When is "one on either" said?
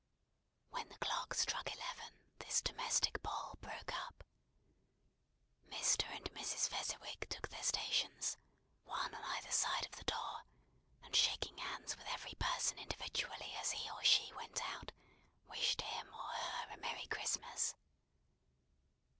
8.83-9.51